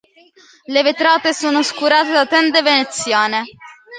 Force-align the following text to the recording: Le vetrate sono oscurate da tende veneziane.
Le 0.65 0.81
vetrate 0.81 1.31
sono 1.31 1.59
oscurate 1.59 2.11
da 2.11 2.25
tende 2.25 2.63
veneziane. 2.63 3.43